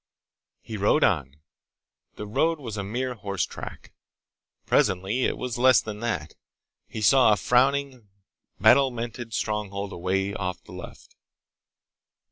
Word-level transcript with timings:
He 0.63 0.77
rode 0.77 1.03
on. 1.03 1.35
The 2.15 2.25
road 2.25 2.57
was 2.59 2.75
a 2.75 2.83
mere 2.83 3.13
horse 3.13 3.45
track. 3.45 3.93
Presently 4.65 5.25
it 5.25 5.37
was 5.37 5.59
less 5.59 5.79
than 5.79 5.99
that. 5.99 6.33
He 6.87 7.01
saw 7.03 7.31
a 7.33 7.37
frowning, 7.37 8.09
battlemented 8.59 9.31
stronghold 9.31 9.93
away 9.93 10.33
off 10.33 10.57
to 10.61 10.63
the 10.63 10.71
left. 10.73 11.15